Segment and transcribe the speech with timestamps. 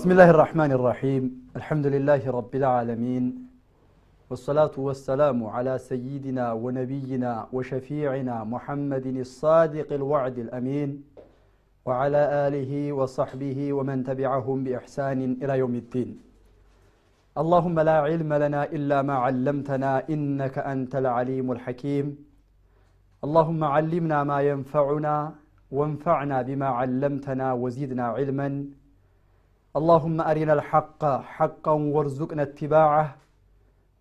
[0.00, 1.22] بسم الله الرحمن الرحيم.
[1.56, 3.24] الحمد لله رب العالمين.
[4.30, 10.90] والصلاة والسلام على سيدنا ونبينا وشفيعنا محمد الصادق الوعد الأمين
[11.86, 16.10] وعلى آله وصحبه ومن تبعهم بإحسان إلى يوم الدين.
[17.42, 22.06] اللهم لا علم لنا إلا ما علمتنا إنك أنت العليم الحكيم.
[23.24, 25.16] اللهم علمنا ما ينفعنا
[25.70, 28.79] وانفعنا بما علمتنا وزدنا علما.
[29.75, 31.01] اللهم أرنا الحق
[31.35, 33.07] حقا وارزقنا اتباعه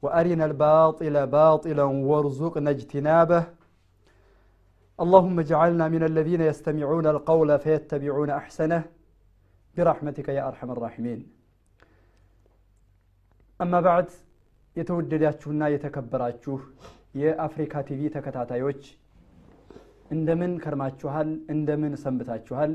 [0.02, 3.42] وأرنا الباطل باطلا وارزقنا اجتنابه
[4.98, 8.82] اللهم اجعلنا من الذين يستمعون القول فيتبعون أحسنه
[9.76, 11.20] برحمتك يا أرحم الراحمين
[13.60, 14.06] أما بعد
[14.76, 16.54] የተወደዳችሁና የተከበራችሁ
[17.20, 18.80] የአፍሪካ ቲቪ ተከታታዮች
[20.14, 22.72] እንደምን ከርማችኋል እንደምን ሰንብታችኋል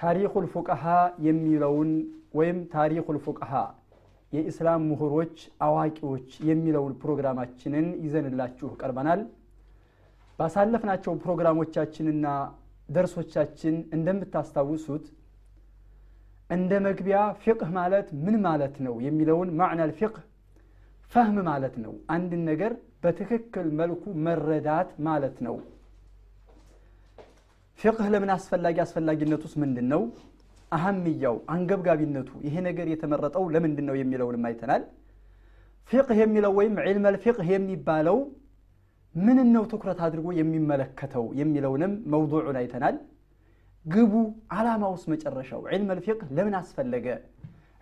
[0.00, 0.84] ታሪኩል ፉቀሃ
[1.26, 1.90] የሚለውን
[2.34, 3.52] ወይም ታሪኩል ፉቀሃ
[4.32, 9.22] የኢስላም ምሁሮች አዋቂዎች የሚለውን ፕሮግራማችንን ይዘንላችሁ ቀርበናል።
[10.38, 12.26] ባሳለፍናቸው ፕሮግራሞቻችንና
[12.88, 15.04] ደርሶቻችን እንደምታስታውሱት
[16.50, 20.24] እንደ መግቢያ ፊቅህ ማለት ምን ማለት ነው የሚለውን ማዕናል ፊቅህ
[21.12, 22.72] ፈህም ማለት ነው። አንድን ነገር
[23.04, 25.56] በትክክል መልኩ መረዳት ማለት ነው
[27.80, 30.02] ፊቅህ ለምን አስፈላጊ አስፈላጊነቱስ ምንድን ነው
[30.72, 34.82] አህምያው አንገብጋቢነቱ ይሄ ነገር የተመረጠው ለምንድን ነው የሚለውንም አይተናል።
[35.90, 38.18] ፊቅህ የሚለው ወይም ዒልመል ፊቅህ የሚባለው
[39.14, 42.96] ምን ነው ትኩረት አድርጎ የሚመለከተው የሚለውንም መውضዑን አይተናል።
[43.84, 44.12] ግቡ
[44.56, 47.06] አላማውስ መጨረሻው። ዒልመል ፊቅህ ለምን አስፈለገ?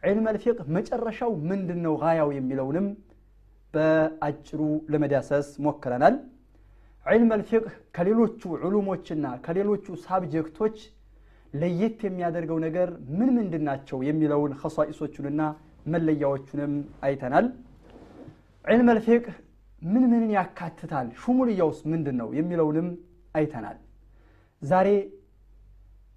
[0.02, 2.86] ዒልመል ፊቅህ መጨረሻው ምንድን ነው ጋያው የሚለውንም
[3.74, 4.60] በአጭሩ
[4.92, 6.14] ለመዳሰስ ሞክረናል
[7.08, 10.76] ዒልመል ፊቅህ ከሌሎቹ ዕሉሞችና ከሌሎቹ ሳብጀክቶች
[11.54, 12.88] ለየት የሚያደርገው ነገር
[13.18, 15.42] ምን ምንድን ናቸው የሚለውን ከሷኢሶቹንና
[15.92, 16.72] መለያዎቹንም
[17.06, 17.46] አይተናል።
[18.64, 19.36] ዒልመል ፊቅህ
[19.82, 21.06] ምን ምንን ያካትታል?
[21.20, 22.88] ሹሙልያውስ ምንድን ነው የሚለውንም
[23.34, 23.78] አይተናል።
[24.62, 24.88] ዛሬ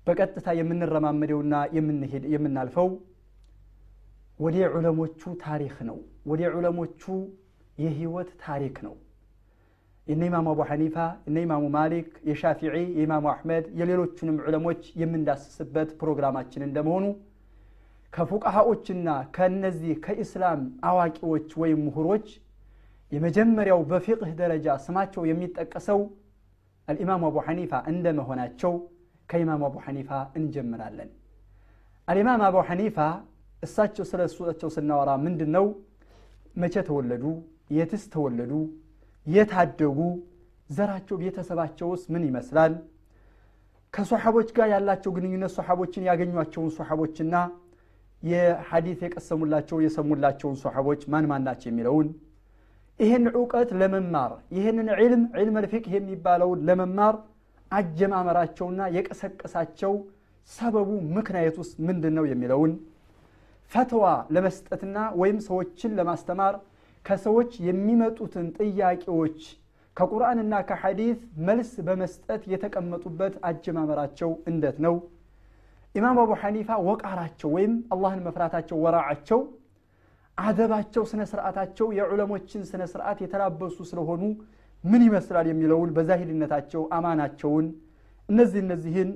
[0.07, 1.55] በቀጥታ የምንረማመደውና
[2.33, 2.89] የምናልፈው
[4.39, 7.01] ወደ ዑለሞቹ ታሪክ ነው። ወደ ዑለሞቹ
[7.77, 8.95] የህይወት ታሪክ ነው
[10.07, 10.95] የነ ኢማሙ አቡ ሐኒፋ
[11.25, 17.05] የነ ኢማሙ ማሊክ የሻፊዒ የኢማሙ አሕመድ የሌሎቹንም ዑለሞች የምንዳስስበት ፕሮግራማችን እንደመሆኑ
[18.13, 22.27] ከፉቃሃዎችና ከእነዚህ ከኢስላም አዋቂዎች ወይም ምሁሮች
[23.11, 26.01] የመጀመሪያው በፊቅህ ደረጃ ስማቸው የሚጠቀሰው
[26.87, 28.73] አልኢማሙ አቡ ሐኒፋ እንደ መሆናቸው
[29.29, 30.09] ከኢማሙ አቡ ሐኒፋ
[30.39, 31.09] እንጀምራለን
[32.07, 32.97] አልኢማም አቡ ሐኒፋ
[33.63, 35.65] እሳቸው ስለ እሳቸው ስናወራ ምንድን ነው
[36.55, 37.25] መቼ ተወለዱ
[37.77, 38.53] የትስ ተወለዱ
[39.27, 39.99] የታደጉ
[40.69, 42.73] ዘራቸው ቤተሰባቸውስ ምን ይመስላል?
[43.93, 47.35] ከሶሓቦች ጋር ያላቸው ግንኙነት ሶሓቦችን ያገኟቸውን ሶሓቦችና
[48.23, 52.07] የሐዲት የቀሰሙላቸው የሰሙላቸውን ሶሓቦች ማን ማን ናቸው የሚለውን
[52.99, 57.15] ይህን ዕውቀት ለመማር ይህንን ዕልም ዕልም ልፊቅህ የሚባለውን ለመማር
[57.71, 59.93] አጀማመራቸውና የቀሰቀሳቸው
[60.49, 62.71] ሰበቡ ምክንያት ውስጥ ምንድን ነው የሚለውን
[63.71, 64.05] ፈትዋ
[64.35, 66.55] ለመስጠትና ወይም ሰዎችን ለማስተማር
[67.05, 69.39] ከሰዎች የሚመጡትን ጥያቄዎች
[69.97, 74.95] ከቁርአንና ከሐዲት መልስ በመስጠት የተቀመጡበት አጀማመራቸው እንደት ነው?
[75.95, 79.39] ኢማም አቡ ሐኒፋ ወቃራቸው ወይም አላህን መፍራታቸው ወራዓቸው
[80.37, 84.21] አደባቸው ስነ ስርዓታቸው የዑለሞችን ስነ ስርዓት የተላበሱ ስለሆኑ
[84.83, 87.65] ምን ይመስላል የሚለውን በዛሂድነታቸው አማናቸውን
[88.29, 89.09] እነዚህ እነዚህን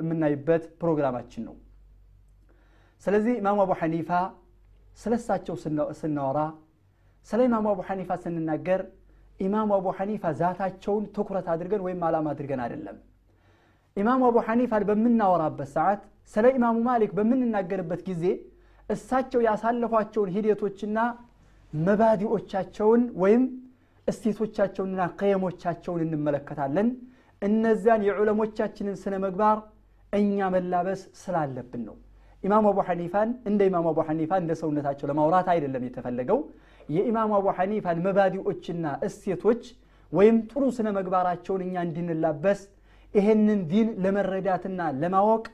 [0.00, 1.54] የምናይበት ፕሮግራማችን ነው።
[3.06, 4.10] ስለዚህ ኢማሙ አቡ ሐኒፋ
[4.98, 5.54] ስለ እሳቸው
[6.00, 6.40] ስናወራ
[7.26, 8.80] ስለ ኢማሙ አቡ ሐኒፋ ስንናገር
[9.40, 12.96] ኢማሙ አቡ ሐኒፋ ዛታቸውን ትኩረት አድርገን ወይም አላማ አድርገን አይደለም።
[13.96, 16.02] ኢማሙ አቡ ሐኒፋን በምናወራበት ሰዓት
[16.34, 18.24] ስለ ኢማሙ ማሊክ በምንናገርበት ጊዜ
[18.88, 20.98] እሳቸው ያሳለፏቸውን ሂደቶችና
[21.72, 23.44] መባዲዎቻቸውን ወይም
[24.08, 26.88] እስቴቶቻቸውንና ቀየሞቻቸውን እንመለከታለን።
[27.42, 29.58] እነዚያን የዑለሞቻችንን ስነ ምግባር
[30.12, 31.96] እኛ መላበስ ስላለብን ነው
[32.44, 36.38] ኢማሙ አቡ ሐኒፋን እንደ ኢማሙ አቡ ሐኒፋ እንደ ሰውነታቸው ለማውራት አይደለም የተፈለገው።
[36.88, 39.62] የኢማሙ አቡ ሐኒፋን መባዲዎችና እሴቶች
[40.12, 42.60] ወይም ጥሩ ስነ ምግባራቸውን እኛ እንድንላበስ
[43.14, 45.44] ይሄንን ዲን ለመረዳትና ለማወቅ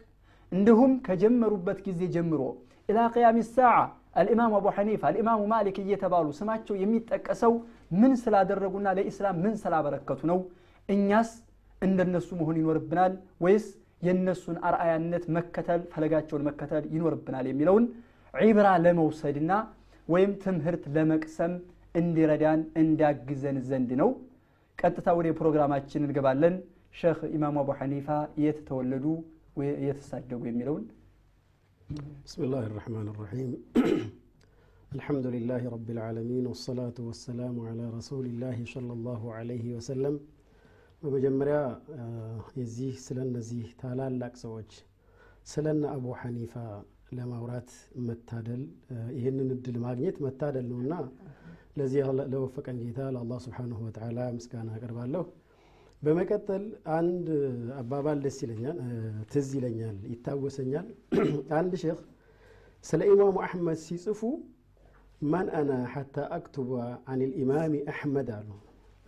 [0.53, 2.41] እንዲሁም ከጀመሩበት ጊዜ ጀምሮ
[2.89, 3.75] ኢላ ቅያም ሳዓ
[4.21, 7.53] አልኢማሙ አቡ ሐኒፋ አልኢማሙ ማሊክ እየተባሉ ስማቸው የሚጠቀሰው
[8.01, 10.39] ምን ስላደረጉና ለኢስላም ምን ስላበረከቱ ነው?
[10.89, 11.31] እኛስ
[11.83, 13.13] እንደነሱ መሆን ይኖርብናል
[13.45, 13.67] ወይስ
[14.06, 17.86] የእነሱን አርአያነት መከተል ፈለጋቸውን መከተል ይኖርብናል የሚለውን
[18.34, 19.52] ዒብራ ለመውሰድና
[20.08, 21.54] ወይም ትምህርት ለመቅሰም
[22.00, 24.10] እንዲረዳን እንዲያግዘን ዘንድ ነው
[24.80, 26.56] ቀጥታ ወደ ፕሮግራማችን እንገባለን
[27.00, 28.08] ሼክ ኢማሙ አቡ ሐኒፋ
[28.44, 29.06] የት ተወለዱ
[29.86, 30.86] የት ተሳደጉ የሚለውን
[32.28, 33.52] بسم الله الرحمن الرحيم
[34.92, 40.14] الحمد لله رب العالمين والصلاة والسلام على رسول الله صلى الله عليه وسلم
[41.03, 41.59] በመጀመሪያ
[42.59, 44.73] የዚህ ስለ እነዚህ ታላላቅ ሰዎች
[45.47, 46.55] ስለነ አቡ ሐኒፋ
[47.19, 47.71] ለማውራት
[48.09, 48.63] መታደል
[49.17, 50.95] ይህንን እድል ማግኘት መታደል ነውና
[51.79, 52.01] ለዚህ
[52.33, 55.25] ለወፈቀን ጌታ ለአላህ ስብሓንሁ ወተዓላ ምስጋና አቀርባለሁ።
[56.03, 56.65] በመቀጠል
[56.99, 57.27] አንድ
[57.81, 58.79] አባባል ደስ ይለኛል
[59.33, 60.87] ትዝ ይለኛል ይታወሰኛል።
[61.61, 62.01] አንድ ሼክ
[62.85, 64.21] ስለ ኢማሙ አሕመድ ሲጽፉ
[65.25, 66.71] ማን አና ሐታ አክቱበ
[67.11, 68.49] አን ልኢማሚ አሕመድ አሉ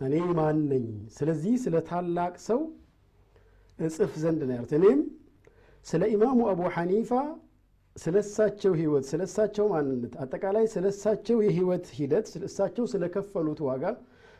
[0.03, 0.85] እኔ ማን ነኝ?
[1.15, 2.59] ስለዚህ ስለ ታላቅ ሰው
[3.79, 4.99] እጽፍ ዘንድ ነው ያሉት። እኔም
[5.85, 7.11] ስለ ኢማሙ አቡ ሐኒፋ
[7.95, 13.83] ስለሳቸው ህይወት፣ ስለሳቸው ማንነት፣ አጠቃላይ ስለሳቸው የህይወት ሂደት፣ ስለሳቸው ስለከፈሉት ዋጋ፣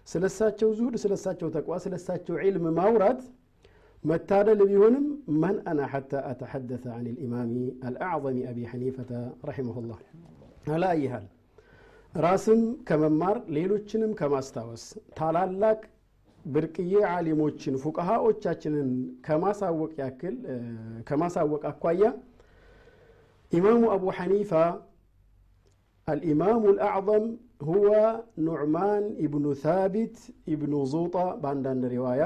[0.07, 3.19] ስለሳቸው ዙሁድ፣ ስለሳቸው ተቋ፣ ስለሳቸው ዒልም ማውራት
[4.04, 5.06] መታደል ቢሆንም
[5.42, 7.54] መን አና ሐታ አተሐደተ አን ልኢማሚ
[7.88, 9.12] አልአዕظሚ አቢ ሐኒፈተ
[9.50, 10.00] ረሒመሁላህ
[10.74, 11.27] አላ ይሃል
[12.15, 14.83] ራስም ከመማር ሌሎችንም ከማስታወስ
[15.18, 15.80] ታላላቅ
[16.45, 18.89] ብርቅዬ አሊሞችን ፉቀሃዎቻችንን
[19.27, 20.36] ከማሳወቅ ያክል
[21.10, 22.04] ከማሳወቅ አኳያ
[23.51, 24.51] ኢማሙ አቡ ሐኒፋ
[26.07, 27.25] አልኢማሙ አልአዕظም
[27.68, 27.89] ሁወ
[28.48, 30.18] ኑዕማን ኢብኑ ታቢት
[30.54, 32.24] ኢብኑ ዙጣ በአንዳንድ ሪዋያ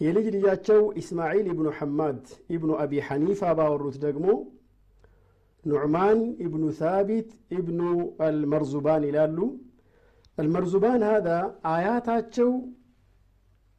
[0.00, 2.22] የልጅ ልጃቸው ኢስማዒል ኢብኑ ሐማድ
[2.56, 4.26] ኢብኑ አቢ ሐኒፋ ባወሩት ደግሞ
[5.68, 7.80] ኑዕማን ኢብኑ ሳቢት ኢብኑ
[8.26, 9.38] አልመርዙባን ይላሉ።
[10.38, 11.28] አልመርዙባን ሀዛ
[11.72, 12.50] አያታቸው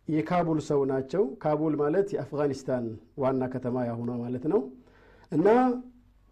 [0.07, 2.85] የካቡል ሰው ናቸው። ካቡል ማለት የአፍጋኒስታን
[3.21, 4.61] ዋና ከተማ ያሁኗ ማለት ነው።
[5.31, 5.47] እና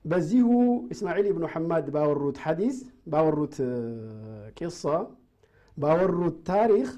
[0.06, 0.50] በዚሁ
[0.94, 2.77] እስማዒል ኢብኑ ሐማድ ባወሩት ሐዲስ
[3.12, 3.56] ባወሩት
[4.59, 4.83] ቂሳ
[5.77, 6.89] ባወሩት ታሪክ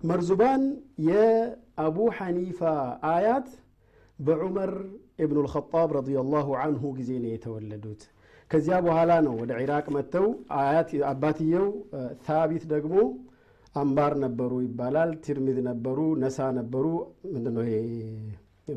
[0.00, 0.62] መርዙባን
[1.08, 2.60] የአቡ ሐኒፋ
[3.10, 3.48] አያት
[4.18, 4.72] በዑመር
[5.18, 8.02] ኢብኑ ልኸጣብ ረዲየላሁ አንሁ ጊዜ ነው የተወለዱት።
[8.50, 10.26] ከዚያ በኋላ ነው ወደ ዒራቅ መጥተው
[11.10, 11.68] አባትየው
[12.26, 12.96] ታቢት ደግሞ
[13.74, 16.84] አምባር ነበሩ ይባላል ቲርሚዝ ነበሩ ነሳ ነበሩ
[17.32, 17.64] ምንድነው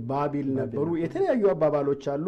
[0.07, 2.25] ባቢል ነበሩ የተለያዩ አባባሎች አሉ።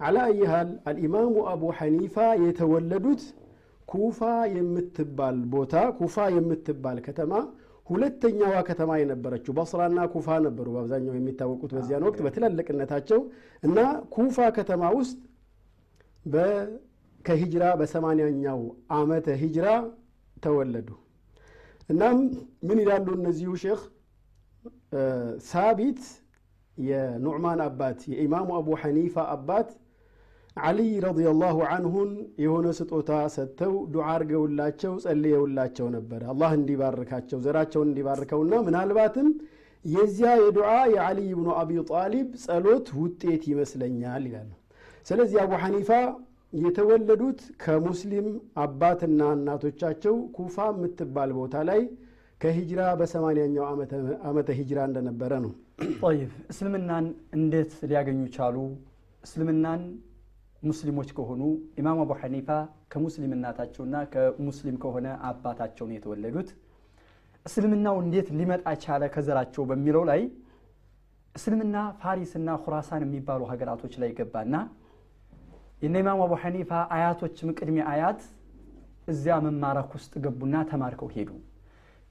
[0.00, 2.14] አላ ኩሊ ሃል አልኢማሙ አቡ ሐኒፋ
[2.44, 3.22] የተወለዱት
[3.88, 4.20] ኩፋ
[4.54, 7.32] የምትባል ቦታ ኩፋ የምትባል ከተማ
[7.86, 13.20] ሁለተኛዋ ከተማ የነበረችው በስራና ኩፋ ነበሩ በአብዛኛው የሚታወቁት በዚያን ወቅት በትላልቅነታቸው
[13.62, 13.78] እና
[14.14, 15.18] ኩፋ ከተማ ውስጥ
[17.20, 18.60] ከሂጅራ በሰማንያኛው
[18.96, 19.68] አመተ ሂጅራ
[20.36, 20.88] ተወለዱ።
[21.88, 22.18] እናም
[22.68, 23.82] ምን ይላሉ እነዚሁ ሼክ
[25.46, 26.02] ሳቢት
[26.76, 29.68] የኑዕማን አባት የኢማሙ አቡ ሐኒፋ አባት
[30.56, 32.10] ዓሊይ ረዲየላሁ አንሁን
[32.42, 39.28] የሆነ ስጦታ ሰጥተው ዱዓ አርገውላቸው ጸልየውላቸው ነበር። አላህ እንዲባርካቸው ዘራቸውን እንዲባርከውና ምናልባትም
[39.84, 44.52] የዚያ የዱዓ የዓሊይ ብኑ አቢ ጣሊብ ጸሎት ውጤት ይመስለኛል ይላሉ።
[45.06, 45.90] ስለዚህ አቡ ሐኒፋ
[46.58, 48.26] የተወለዱት ከሙስሊም
[48.64, 51.80] አባትና እናቶቻቸው ኩፋ የምትባል ቦታ ላይ
[52.40, 53.64] ከሂጅራ በሰማንያኛው
[54.28, 55.52] ዓመተ ሂጅራ እንደነበረ ነው።
[56.02, 57.06] ጠይብ እስልምናን
[57.38, 58.56] እንዴት ሊያገኙ ቻሉ?
[59.24, 59.82] እስልምናን
[60.64, 61.40] ሙስሊሞች ከሆኑ
[61.80, 62.48] ኢማም አቡ ሐኒፋ
[62.92, 66.50] ከሙስሊም እናታቸውና ከሙስሊም ከሆነ አባታቸው ነው የተወለዱት።
[67.46, 70.20] እስልምናው እንዴት ሊመጣ ቻለ ከዘራቸው በሚለው ላይ
[71.34, 74.54] እስልምና ፋሪስና ሁራሳን የሚባሉ ሀገራቶች ላይ ገባና
[75.82, 78.20] የነ ኢማም አቡ ሐኒፋ አያቶችም ቅድሜ አያት
[79.08, 81.30] እዚያ መማረክ ውስጥ ገቡና ተማርከው ሄዱ።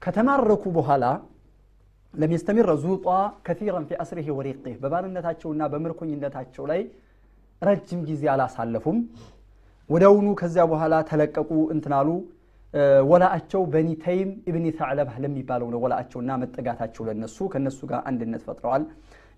[0.02, 1.04] ከተማረኩ በኋላ
[2.14, 3.06] ለሚስተሚር ዙጧ
[3.46, 6.80] ከፊረን ፊ አስሪህ ወሪቅህ በባርነታቸውና በምርኮኝነታቸው ላይ
[7.62, 8.98] ረጅም ጊዜ አላሳለፉም።
[9.90, 12.08] ወደውኑ ከዚያ በኋላ ተለቀቁ እንትናሉ።
[13.10, 18.84] ወላአቸው በኒ ተይም እብኒ ተዕለባህ ለሚባለው ነው ወላአቸውና መጠጋታቸው ለነሱ ከነሱ ጋር አንድነት ፈጥረዋል።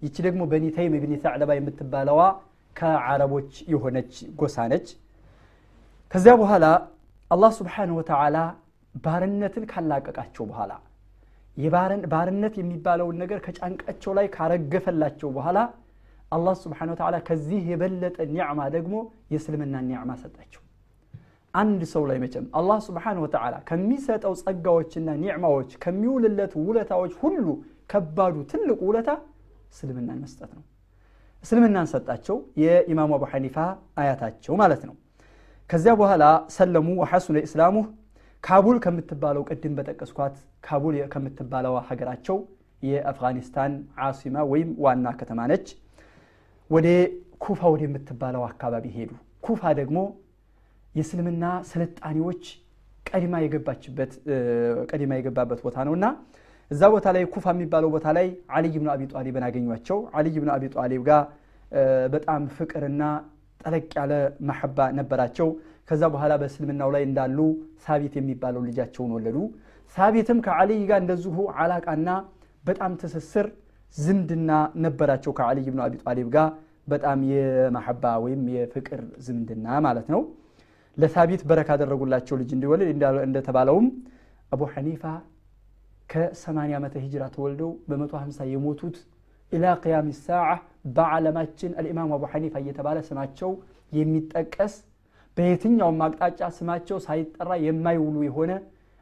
[0.02, 2.20] ይቺ ደግሞ በኒ ተይም እብኒ ተዕለባ የምትባለዋ
[2.76, 4.88] ከዓረቦች የሆነች ጎሳ ነች።
[6.14, 6.64] ከዚያ በኋላ
[7.30, 8.38] አላህ ስብሓንሁ ወተዓላ
[8.94, 10.72] ባርነትን ካላቀቃቸው በኋላ
[12.12, 15.58] ባርነት የሚባለውን ነገር ከጫንቃቸው ላይ ካረገፈላቸው በኋላ
[16.32, 18.94] አላህ ስብሓን ወተዓላ ከዚህ የበለጠ ኒዕማ ደግሞ
[19.32, 20.62] የእስልምና ኒዕማ ሰጣቸው
[21.54, 27.46] አንድ ሰው ላይ መቼም አላህ ስብሓን ወተዓላ ከሚሰጠው ጸጋዎችና ኒዕማዎች ከሚውልለት ውለታዎች ሁሉ
[27.92, 29.10] ከባዱ ትልቁ ውለታ
[29.72, 30.64] እስልምናን መስጠት ነው
[31.44, 33.56] እስልምናን ሰጣቸው የኢማሙ አቡ ሐኒፋ
[34.00, 34.94] አያታቸው ማለት ነው
[35.70, 36.24] ከዚያ በኋላ
[36.56, 37.76] ሰለሙ ወሐሱነ ኢስላሙ
[38.44, 40.34] ካቡል ከምትባለው ቅድም በጠቀስኳት
[40.66, 42.36] ካቡል ከምትባለው ሀገራቸው
[42.82, 43.72] የአፍጋኒስታን
[44.06, 45.66] ዓሲማ ወይም ዋና ከተማ ነች
[46.70, 46.88] ወደ
[47.44, 49.10] ኩፋ ወደ የምትባለው አካባቢ ሄዱ።
[49.46, 49.98] ኩፋ ደግሞ
[50.94, 52.42] የእስልምና ስልጣኔዎች
[53.06, 54.12] ቀድማ የገባችበት
[54.90, 56.06] ቀድማ የገባበት ቦታ ነው። እና
[56.70, 60.64] እዛ ቦታ ላይ ኩፋ የሚባለው ቦታ ላይ አልይ ብኑ አቢ ጣሊብን አገኟቸው። አልይ ብኑ አቢ
[60.76, 61.22] ጣሊብ ጋር
[62.14, 63.02] በጣም ፍቅርና
[63.60, 64.12] ጠለቅ ያለ
[64.48, 65.48] መሐባ ነበራቸው።
[65.88, 67.38] ከዛ በኋላ በእስልምናው ላይ እንዳሉ
[67.84, 69.36] ሳቢት የሚባለው ልጃቸውን ወለዱ።
[69.96, 72.08] ሳቢትም ከዓልይ ጋር እንደዚሁ አላቃና
[72.64, 73.46] በጣም ትስስር
[73.94, 74.50] ዝምድና
[74.84, 76.48] ነበራቸው ከዓልይ ብኑ አቢ ጣሊብ ጋር
[76.88, 80.20] በጣም የመሐባ ወይም የፍቅር ዝምድና ማለት ነው።
[80.96, 82.88] ለሳቢት በረካ ያደረጉላቸው ልጅ እንዲወልድ
[83.26, 83.86] እንደተባለውም
[84.52, 85.02] አቡ ሐኒፋ
[86.10, 88.96] ከ80 ዓመተ ሂጅራ ተወልደው በ150 የሞቱት
[89.52, 90.46] ኢላ ቅያም ሳዓ
[90.96, 93.50] በዓለማችን አልኢማም አቡ ሐኒፋ እየተባለ ስማቸው
[93.92, 94.74] የሚጠቀስ
[95.36, 98.52] በየትኛውም አቅጣጫ ስማቸው ሳይጠራ የማይውሉ የሆነ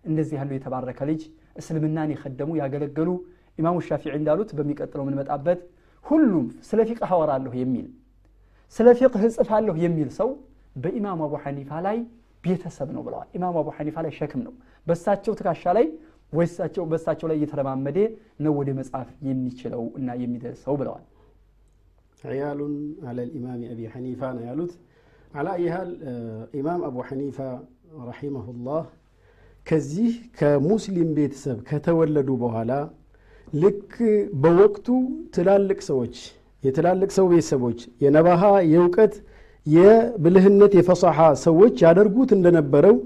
[0.04, 1.22] እንደዚህ ያሉ የተባረከ ልጅ
[1.60, 3.10] እስልምናን የከደሙ ያገለገሉ
[3.58, 5.60] ኢማሙ ሻፊዒ እንዳሉት በሚቀጥለው የምንመጣበት
[6.04, 7.86] ሁሉም ስለ ፊቅህ አወራለሁ የሚል
[8.76, 10.30] ስለ ፊቅህ እጽፋለሁ የሚል ሰው
[10.76, 11.98] በኢማሙ አቡ ሐኒፋ ላይ
[12.44, 14.54] ቤተሰብ ነው ብለዋል። ኢማሙ አቡ ሐኒፋ ላይ ሸክም ነው።
[14.86, 15.86] በሳቸው ትከሻ ላይ
[16.32, 17.98] ወይሳቸው በሳቸው ላይ እየተለማመደ
[18.44, 21.04] ነው ወደ መጽሐፍ የሚችለው እና የሚደርሰው ብለዋል።
[22.32, 22.74] ዕያሉን
[23.08, 24.72] አለ ልኢማም አቢ ሐኒፋ ነው ያሉት።
[25.34, 25.90] አላ ይሃል
[26.58, 27.38] ኢማም አቡ ሐኒፋ
[28.08, 28.84] ረሒመሁላህ
[29.66, 32.72] ከዚህ ከሙስሊም ቤተሰብ ከተወለዱ በኋላ
[33.54, 33.90] ልክ
[34.42, 34.86] በወቅቱ
[35.34, 36.14] ትላልቅ ሰዎች
[36.62, 39.14] የትላልቅ ሰው ቤተሰቦች የነባሃ የእውቀት
[39.66, 42.96] የብልህነት የፈሳሐ ሰዎች ያደርጉት እንደነበረው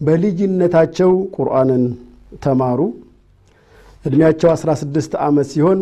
[0.00, 1.84] በልጅነታቸው ቁርአንን
[2.44, 2.80] ተማሩ።
[4.04, 5.80] እድሜያቸው 16 ዓመት ሲሆን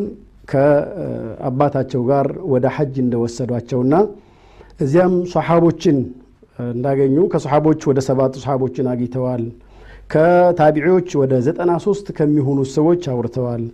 [0.50, 3.94] ከአባታቸው ጋር ወደ ሐጅ እንደወሰዷቸውና
[4.84, 5.98] እዚያም ሰሓቦችን
[6.70, 9.44] እንዳገኙ ከሰሓቦች ወደ ሰባቱ ሰሓቦችን አግኝተዋል
[10.11, 13.64] ከታቢዒዎች ወደ 93 ከሚሆኑ ሰዎች አውርተዋል።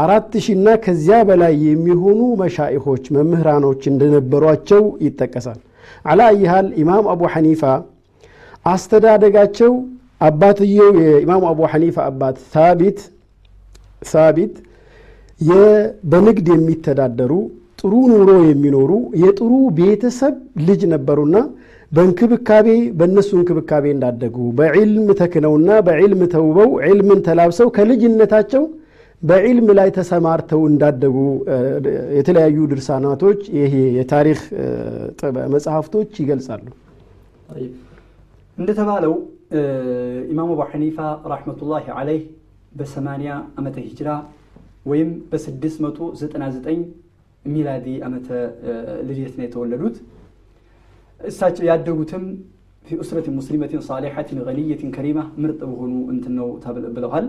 [0.00, 5.60] አራት ሺና ከዚያ በላይ የሚሆኑ መሻኢኾች መምህራኖች እንደነበሯቸው ይጠቀሳል።
[6.04, 7.62] አላ ይሃል ኢማም አቡ ሐኒፋ
[8.66, 9.72] አስተዳደጋቸው
[10.20, 13.00] አባትየው የኢማሙ አቡ ሐኒፋ አባት ሳቢት
[14.10, 14.54] ሳቢት
[16.10, 17.32] በንግድ የሚተዳደሩ
[17.80, 18.90] ጥሩ ኑሮ የሚኖሩ
[19.22, 20.34] የጥሩ ቤተሰብ
[20.68, 21.36] ልጅ ነበሩና
[21.92, 22.68] በእንክብካቤ
[22.98, 28.64] በእነሱ እንክብካቤ እንዳደጉ በዕልም ተክነውና በዕልም ተውበው ዕልምን ተላብሰው ከልጅነታቸው
[29.22, 31.16] በዕልም ላይ ተሰማርተው እንዳደጉ
[32.18, 34.40] የተለያዩ ድርሳናቶች ይሄ የታሪክ
[35.54, 36.66] መጽሐፍቶች ይገልጻሉ።
[38.58, 39.14] እንደተባለው
[40.32, 40.98] ኢማሙ አቡ ሐኒፋ
[41.32, 42.22] ረሕመቱላሂ ዓለይህ
[42.78, 43.26] በ80
[43.60, 44.10] ዓመተ ሂጅራ
[44.90, 46.80] ወይም በ699
[47.44, 48.28] ሚላዲ ዓመተ
[49.08, 49.96] ልደት ነው የተወለዱት
[51.20, 52.24] እሳቸው ያደጉትም
[52.84, 56.48] ፊ ኡስረት ሙስሊመትን ሳሊሐትን ገኒየትን ከሪማ ምርጥ በሆኑ እንትን ነው
[56.96, 57.26] ብለዋል።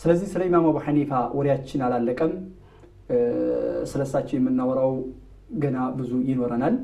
[0.00, 2.32] ስለዚህ ስለ ኢማም አቡ ሐኒፋ ወሬያችን አላለቀም።
[3.90, 4.92] ስለ እሳቸው የምናወራው
[5.62, 6.76] ገና ብዙ ይኖረናል።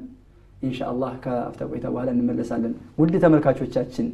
[0.62, 4.06] ኢንሻአላህ ከአፍታ ቆይታ በኋላ እንመለሳለን። ውድ ተመልካቾቻችን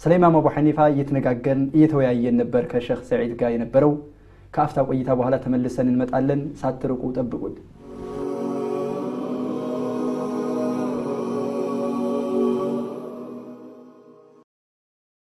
[0.00, 3.92] ስለ ኢማም አቡ ሐኒፋ እየተነጋገርን እየተወያየን ነበር ከሸክ ሰዒድ ጋር የነበረው።
[4.54, 7.54] ከአፍታ ቆይታ በኋላ ተመልሰን እንመጣለን። ሳትርቁ ጠብቁን